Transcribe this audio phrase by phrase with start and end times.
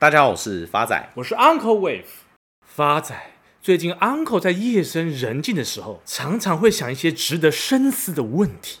[0.00, 2.04] 大家好，我是发仔，我是 Uncle Wave。
[2.66, 3.14] 发仔，
[3.60, 8.78] 最近 Uncle 在夜深人静的时候，常常会想一些值得深思的问题。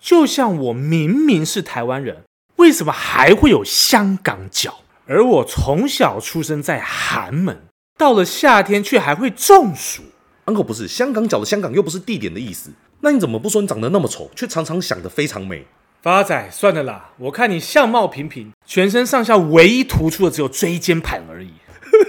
[0.00, 2.24] 就像我明明是台湾人，
[2.56, 4.78] 为什么还会有香港脚？
[5.06, 7.64] 而我从小出生在寒门，
[7.98, 10.04] 到了夏天却还会中暑。
[10.46, 12.70] Uncle 不是香港脚的香港，又不是地点的意思。
[13.00, 15.66] 那你怎么不说你长得那么丑，却常常想得非常美？
[16.06, 21.50] 发仔，算了啦，我看你相貌平平，全身上下唯一突出的只有椎间盘而已。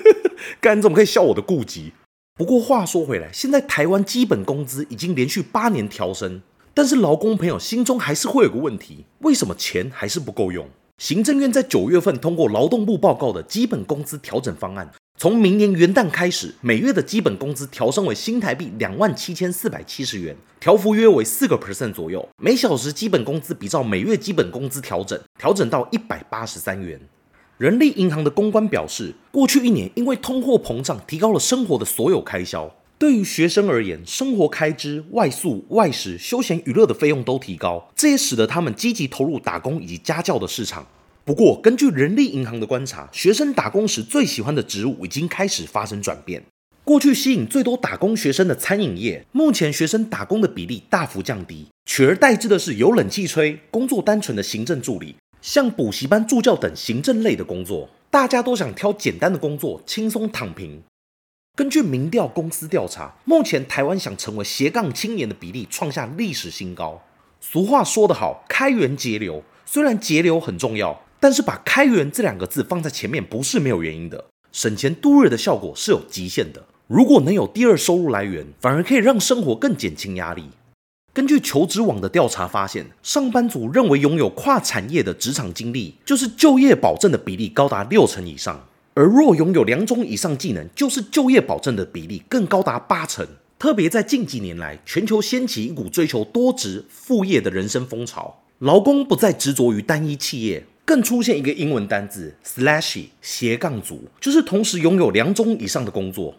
[0.61, 1.93] 干，怎么可以笑我的顾忌？
[2.35, 6.43] 不过话说回来，现在台湾基本工资已经连续八年调升，
[6.75, 10.69] 但是劳工朋友心中还是会有个问题：为什么钱还是不够用？
[10.99, 14.87] 行政院在九月份通过劳动部报告的基本工资调整方案。
[15.19, 22.29] 从明年元旦开始，每月的基本工资调升为新台币两万七千四百七十元，调幅约为四个 percent 左右。
[22.37, 27.01] 每小时基本工资比照每月基本工资调整，调整到一百八十三元。
[27.57, 32.71] 人力银行的公关表示，过去一年因为通货膨胀，提高了生活的所有开销。
[32.99, 40.85] 对于学生而言，生活开支、外宿、外食、休闲娱乐的费用都提高，这也使得他们积极投入打工以及家教的市场。
[41.27, 46.41] 不过，根据人力银行的观察，学生打工时最喜欢的职务已经开始发生转变。
[46.85, 57.89] 过去吸引最多打工学生的餐饮业，目前学生打工的比例大幅降低，取而代之的是有冷气吹、工作单纯的行政助理，像补习班助教等行政类的工作。
[58.09, 60.81] 大家都想挑简单的工作，轻松躺平。
[61.57, 67.03] 根据民调公司调查，目前台湾想成为斜杠青年的比例创下历史新高。
[67.41, 71.01] 俗话说得好，开源节流，虽然节流很重要。
[71.19, 74.25] 但是把“开源”这两个字放在前面，不是没有原因的。
[74.51, 76.63] 省钱度日的效果是有极限的。
[76.87, 80.49] 如果能有第二收入来源，反而可以让生活更减轻压力。
[81.13, 93.27] 根据求职网的调查发现，上班族认为拥有跨产业的职场经历就是就业保证的比例高达六成以上，而若拥有两种以上技能，就是就业保证的比例更高达八成。
[93.59, 100.65] 特别在近几年来，全球掀起一股追求多职副业的人生风潮，劳工不再执着于单一企业。
[100.87, 106.33] 更出现一个英文单字 slashy 斜杠族，就是同时拥有两种以上的工作。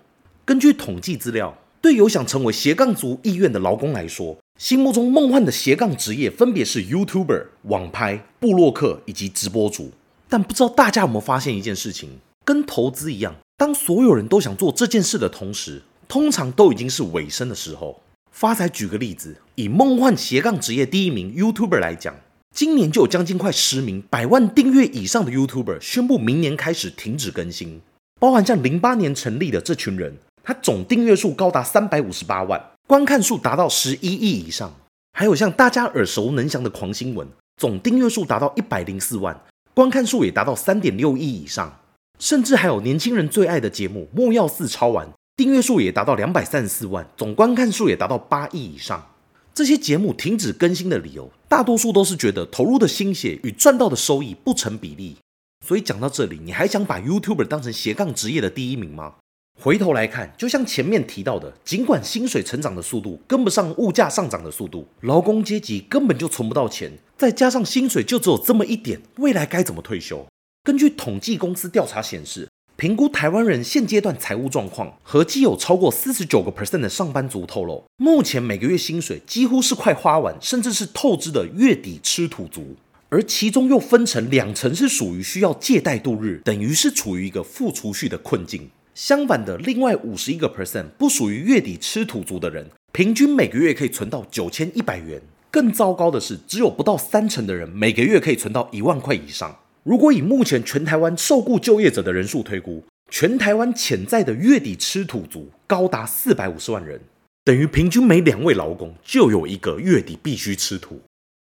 [0.47, 9.93] 根据统计资料，对有想成为斜杠族意愿的劳工来说，心目中梦幻的斜杠职业分别是 YouTuber、网拍、部落客以及直播主。
[10.31, 12.13] 但不知道大家有没有发现一件事情，
[12.47, 18.01] 跟投资一样，当所有人都想做这件事的同时，通常都已经是尾声的时候。
[18.33, 22.15] 发财举个例子，以梦幻斜杠职业第一名 YouTuber 来讲。
[22.59, 27.81] 今年就有将近快十名百万订阅以上的 YouTuber 宣布明年开始停止更新，
[28.19, 34.71] 包含像零八年成立的这群人，他总订阅数高达三百五十八万，观看数达到十一亿以上；
[35.13, 39.41] 还有像大家耳熟能详的狂新闻，总订阅数达到一百零四万，
[39.73, 41.71] 观看数也达到三点六亿以上；
[42.19, 49.07] 甚至还有年轻人最爱的节目《莫要四超完》，订阅数也达到两百三十四万，总观看数也达到八亿以上。
[49.55, 55.17] 这些节目停止更新的理由，大多数都是觉得投入的心血与赚到的收益不成比例。
[55.67, 59.15] 所以讲到这里，你还想把 YouTuber 当成斜杠职业的第一名吗？
[59.61, 70.25] 回头来看，就像前面提到的，尽管薪水成长的速度跟不上物价上涨的速度，劳工阶级根本就存不到钱，再加上薪水就只有这么一点，未来该怎么退休？
[70.63, 72.49] 根据统计公司调查显示，
[72.81, 82.77] 评估台湾人现阶段财务状况，合计有超过四十九个 percent 的上班族透露，目前每个月薪水几乎是快花完，甚至是透支的月底吃土族，
[83.09, 88.71] 而其中又分成两成是属于需要借贷度日，等于是处于一个负储蓄的困境。
[88.95, 95.21] 相反的，另外五十一个 percent 不属于月底吃土族的人，平均每个月可以存到九千一百元。
[95.51, 99.57] 更糟糕的是，只有不到三成的人每个月可以存到一万块以上。
[99.85, 107.01] 如果以目前全台湾受雇就业者的人数推估，全台湾潜在的月底吃土族高达四百五十万人，
[107.45, 111.01] 等于平均每两位劳工就有一个月底必须吃土。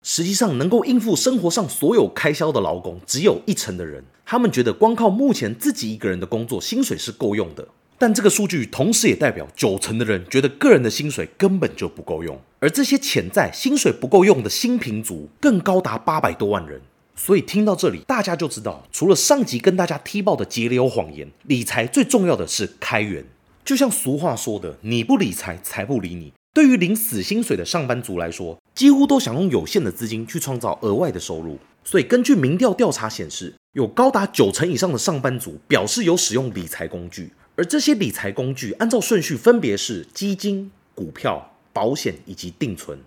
[0.06, 7.66] 实际上，能够应付生活上所有开销的劳工只有一成的人，他们觉得光靠目前自己一个人的工作薪水是够用的。
[7.98, 16.82] 但这个数据同时也代表九成的人觉得个人的薪水根本就不够用，而这些潜在薪水不够用的新贫族更高达八百多万人。
[17.16, 23.26] 所以听到这里，大家就知道，除了上集跟大家踢爆的节流谎言，理财最重要的是开源。
[23.64, 26.34] 就像俗话说的，你不理财，财不理你。
[26.54, 31.58] 对于领死薪水的上班族来说，几乎都想用有限的资金去创造额外的收入。
[31.84, 43.00] 所以根据民调调查显示，有高达九成以上的上班族表示有使用理财工具，而这些理财工具按照顺序分别是基金、股票、保险以及定存。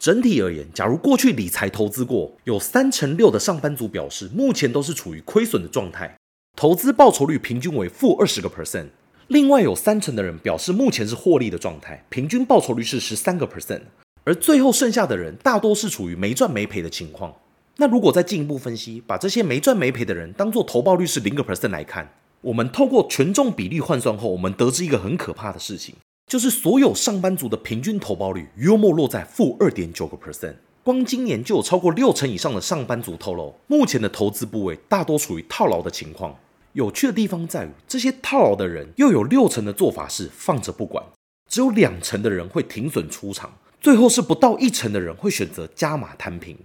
[0.00, 6.16] 整体而言，假如过去理财投资过，有三成六的上班族表示目前都是处于亏损的状态。
[6.56, 8.86] 投资报酬率平均为负二十个 percent。
[9.28, 13.82] 另外有三成的人表示目前是获利的状态，平均报酬率是十三个 percent。
[14.24, 17.36] 而最后剩下的人大多是处于没赚没赔的情况。
[17.76, 22.10] 那如果再进一步分析，把这些没赚没赔的人当做投报率是零个 percent 来看，
[22.40, 25.94] 我们透过权重比例换算后，我们得知一个很可怕的事情，
[26.30, 30.54] 就是所有上班族的平均投保率约莫落在负二点九个 percent。
[30.84, 36.38] 光今年就有超过六成以上的上班族透露，目前的投资部位大多处于套牢的情况。
[36.74, 41.04] 有趣的地方在于，这些套牢的人又有六成的做法是放着不管，
[41.50, 43.52] 只有两成的人会停损出场。
[43.80, 46.56] 最后是不到一成的人会选择加码摊平，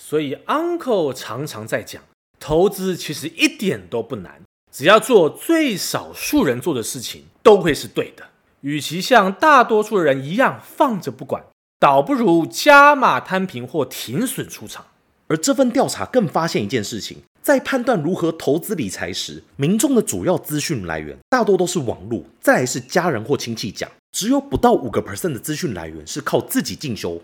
[0.00, 2.02] 所以 Uncle 常常在讲，
[2.38, 4.40] 投资其实一点都不难，
[4.72, 8.29] 只要做最少数人做的事情，都会是对的。
[8.62, 11.44] 与其像大多数人一样放着不管，
[11.78, 14.86] 倒不如加码摊平或停损出场。
[15.28, 23.88] 而这份调查更发现一件事情，在判断如何投资理财时，民众的主要资讯来源大多都是网络，再来是家人或亲戚讲。
[24.12, 27.22] 只有不到五个 percent 的资讯来源是靠自己进修。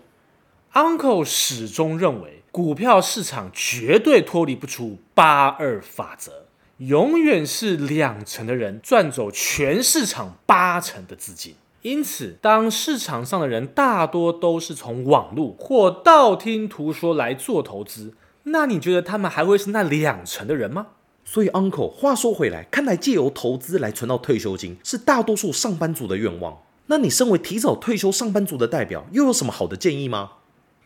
[0.73, 6.46] Uncle 始终认为，股票市场绝对脱离不出八二法则，
[6.77, 11.55] 永远是两成的人赚走全市场八成的资金。
[11.81, 18.13] 因此，当市场上的人大多都是从网络或道听途说来做投资，
[18.43, 20.87] 那你觉得他们还会是那两成的人吗？
[21.23, 26.61] 所以，Uncle，话说回来，看来借由投资来存到退休金是大多数上班族的愿望。
[26.87, 30.31] 那你身为提早退休上班族的代表，又有什么好的建议吗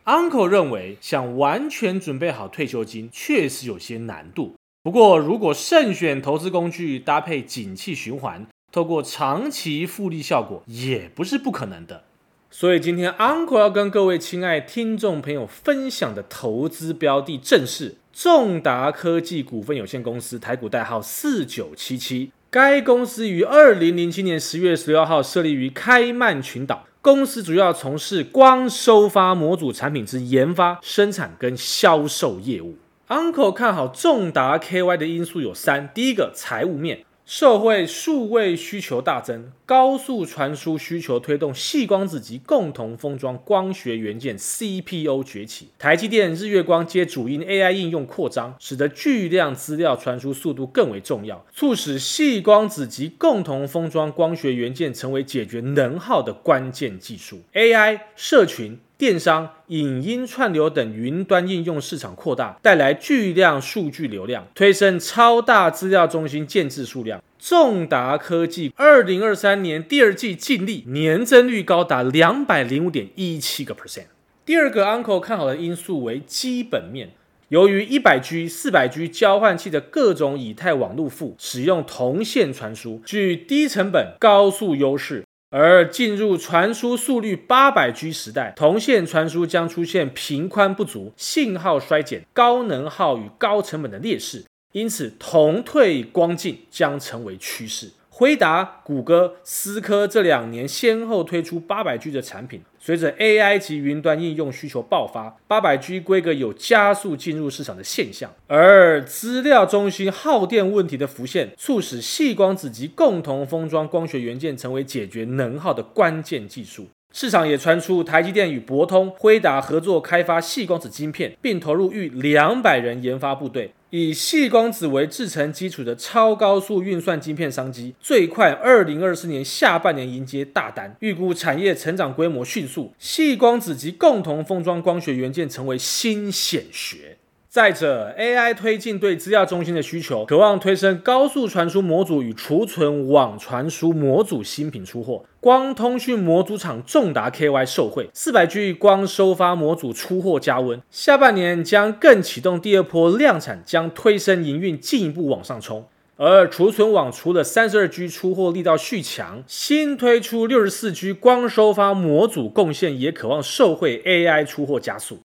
[0.06, 4.56] ？Uncle 认为，想完全准备好退休金确实有些难度。
[4.84, 12.06] 不过，如果慎选投资工具，搭配景气循环，透过长期复利效果，也不是不可能的。
[12.50, 22.32] 所以，今天 Uncle 要跟各位亲爱听众朋友分享的投资标的，正是众达科技股份有限公司，台股代号四九七七。
[22.50, 26.88] 该公司于二零零七年十月十六号设立于开曼群岛。
[27.02, 32.78] 公司主要从事光收发模组产品之研发、生产跟销售业务。
[33.12, 37.04] Uncle 看好众达 KY 的因素有三：第一个，财务面。
[37.26, 45.72] 社会数位需求大增，高速传输需求推动细光子及共同封装光学元件 CPO 崛起。
[45.78, 57.42] 台积电、日月光皆主因 AI 应用扩张，使得巨量资料传输速度更为重要，促使细光子及共同封装光学元件成为解决能耗的关键技术。
[57.54, 58.80] AI 社群。
[59.02, 67.20] 电商、影音串流等云端应用市场扩大，带来巨量数据流量，推升超大资料中心建置数量。
[67.40, 74.04] 众达科技二零二三年第二季净利年增率高达两百零五点一七个 percent。
[74.46, 77.10] 第二个 Uncle 看好的因素为基本面，
[77.50, 85.24] 由于一百 G、四百 G 交换器的各种以太网路埠使用铜线传输，具低成本、高速优势。
[85.52, 97.92] 而进入传输速率八百 G 时代，铜线传输将出现频宽不足、信号衰减、高能耗与高成本的劣势，因此铜退光进将成为趋势。
[98.10, 108.34] 辉达、谷歌、思科这两年先后推出八百 G 的产品，随着 AI 及云端应用需求爆发，800G 规格有加速进入市场的现象。
[108.48, 116.88] 而资料中心耗电问题的浮现，促使细光子及共同封装光学元件成为解决能耗的关键技术。
[117.14, 123.74] 市场也传出台积电与博通、辉达合作开发细光子晶片，并投入逾两百人研发部队。
[123.92, 137.18] 以细光子为制成基础的超高速运算晶片商机，最快二零二四年下半年迎接大单，预估产业成长规模迅速，细光子及共同封装光学元件成为新显学。
[137.54, 145.26] 再者，AI 推进对资料中心的需求，渴望推升高速传输模组与储存网传输模组新品出货。
[145.42, 155.86] 光通讯模组厂重达 KY 受惠，四百 G 光收发模组出货加温，下半年将更启动第二波量产，将推升营运进一步往上冲。
[156.16, 165.20] 而储存网除了三十二 G 出货力道续强，新推出六十四 G 光收发模组贡献也渴望受惠 AI 出货加速。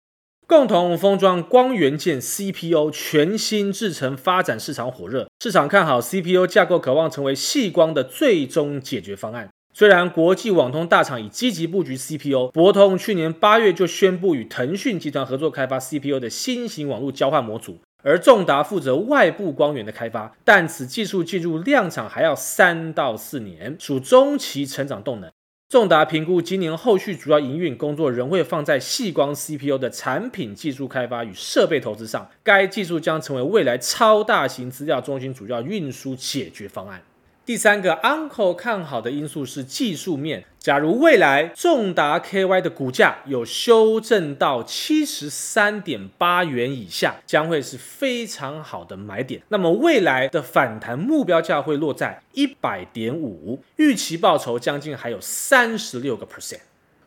[0.48, 9.50] 共同封装光元件 CPO 全新制程发展市场火热，市场看好 CPO 架构，渴望成为细光的最终解决方案。
[9.74, 25.32] 虽然国际网通大厂已积极布局 CPO，博通去年八月就宣布与腾讯集团合作开发 CPO 的新型网络交换模组，而众达负责外部光源的开发，但此技术进入量产还要三到四年，属中期成长动能。
[25.67, 37.01] 仲达评估今年后续主要营运工作仍会放在细光 CPU 的产品技术开发与设备投资上，该技术将成为未来超大型资料中心主要运输解决方案。
[37.46, 40.46] 第三个 Uncle 看好的因素是技术面。
[40.58, 49.44] 假如未来仲达 KY 的股价有修正到七十三点八元以下，将会是非常好的买点。
[49.50, 56.62] 那么未来的反弹目标价会落在一百点五，预期报酬将近还有三十六个 percent。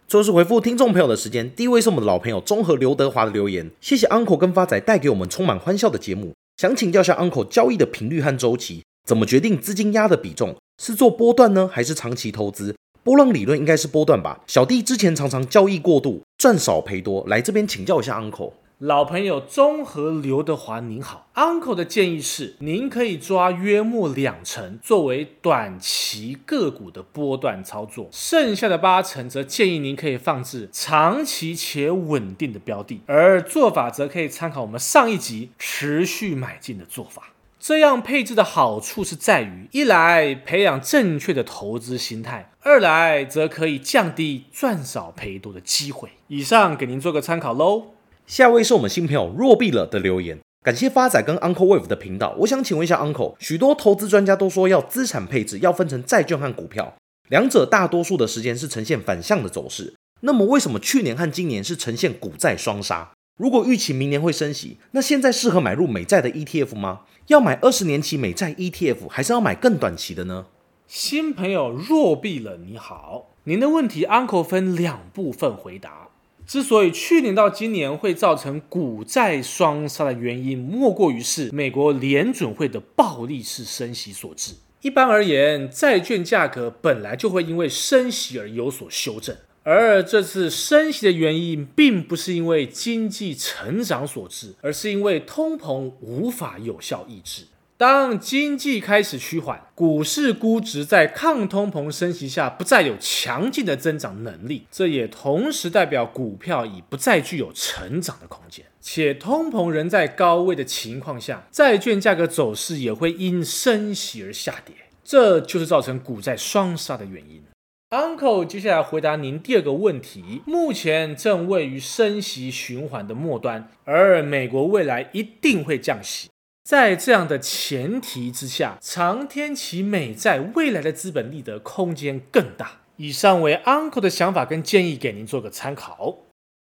[0.06, 6.32] 最后是回复听众朋友的时间，第一位是我们的老朋友中和刘德华的留言，谢谢 Uncle 跟发仔带给我们充满欢笑的节目。
[6.58, 10.54] 想请教下 Uncle 交易的频率和周期，怎么决定资金压的比重？
[10.76, 12.76] 是做波段呢，还是长期投资？
[13.02, 14.40] 波浪理论应该是波段吧。
[14.46, 18.52] 小弟之前常常交易过度，赚少赔多，来这边请教一下 Uncle。
[18.80, 37.32] 老朋友中和刘德华您好，Uncle 的建议是，您可以抓约莫两成作为短期个股的波段操作，剩下的八成则建议您可以放置长期且稳定的标的，而做法则可以参考我们上一集持续买进的做法。
[37.60, 46.10] 这样配置的好处是在于，一来培养正确的投资心态，二来则可以降低赚少赔多的机会。
[46.28, 47.88] 以上给您做个参考喽。
[48.26, 52.36] 下位是我们新朋友若必了的留言，感谢发仔跟 Uncle Wave 的频道。
[52.40, 56.94] 我想请问一下 Uncle，许多投资专家都说要资产配置要分成债券和股票，
[57.28, 59.94] 两者大多数的时间是呈现反向的走势。
[60.20, 63.12] 那么为什么去年和今年是呈现股债双杀？
[63.38, 67.02] 如果预期明年会升息，那现在适合买入美债的 ETF 吗？
[67.28, 70.46] 要买二十年期美债 ETF，还是要买更短期的呢？
[70.88, 76.08] 新朋友若必了，你好，您的问题 Uncle 分两部分回答。
[76.44, 84.54] 之所以去年到今年会造成股债双杀的原因，莫过于是美国联准会的暴力式升息所致。
[84.80, 89.36] 一般而言，债券价格本来就会因为升息而有所修正。
[89.70, 97.42] 而这次升息的原因，并不是因为经济成长所致，而是因为通膨无法有效抑制。
[97.76, 108.64] 当经济开始趋缓，股市估值在抗通膨升息下不再有强劲的增长能力，这也同时代表股票已不再具有成长的空间。
[108.80, 117.42] 且通膨仍在高位的情况下，债券价格走势也会因升息而下跌，这就是造成股债双杀的原因。
[117.90, 120.42] Uncle，接下来回答您第二个问题。
[120.44, 126.28] 目前正位于升息循环的末端，而美国未来一定会降息。
[126.62, 132.82] 在这样的前提之下，长天期美债未来的资本利得空间更大。
[132.96, 136.18] 以上为 Uncle 的想法跟建议，给您做个参考。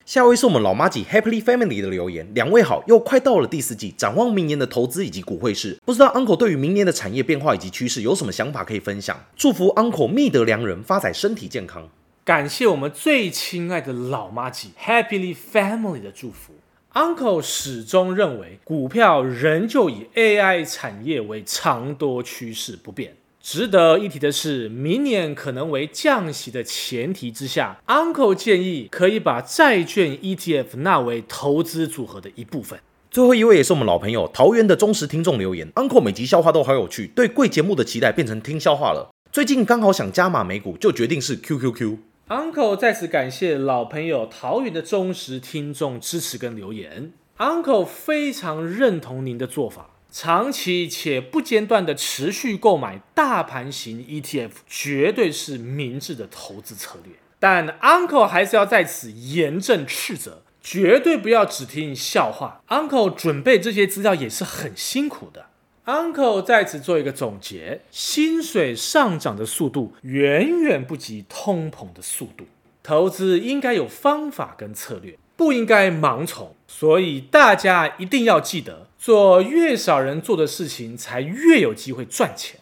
[0.03, 9.23] 下位是我们老妈子 Happily Family 的留言，两位好，又快到了第四季，展望明年的投资以及股汇市，不知道 Uncle 对于明年的产业变化以及趋势有什么想法可以分享？
[9.35, 11.87] 祝福 Uncle 觅得良人，发财身体健康。
[12.25, 16.53] 感谢我们最亲爱的老妈子 Happily Family 的祝福。
[16.93, 23.15] Uncle 始终认为，股票仍旧以 AI 产业为长多趋势不变。
[23.41, 32.79] 值得一提的是，明年可能为降息的前提之下，Uncle 建议可以把债券 ETF 纳为投资组合的一部分。
[33.09, 39.11] 最后一位也是我们老朋友桃园的忠实听众留言，Uncle 每集笑话都好有趣，对贵节目的期待变成听笑话了。
[39.31, 41.97] 最近刚好想加码美股，就决定是 QQQ。
[42.29, 49.89] Uncle 再次感谢老朋友桃园的忠实听众支持跟留言，Uncle 非常认同您的做法。
[50.11, 57.13] 长期且不间断的持续购买大盘型 ETF，绝对是明智的投资策略。
[57.39, 62.61] 但 Uncle 还是要在此严正斥责，绝对不要只听笑话。
[62.67, 65.45] Uncle 准备这些资料也是很辛苦的。
[65.85, 72.45] Uncle 在此做一个总结：薪水上涨的速度远远不及通膨的速度，
[72.83, 75.17] 投资应该有方法跟策略。
[75.37, 82.59] 不应该盲从，所以大家一定要记得，做越少人做的事情，才越有机会赚钱。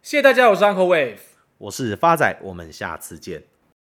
[0.00, 1.18] 谢谢大家，我是 Uncle Wave，
[1.58, 3.42] 我是发仔，我们下次见。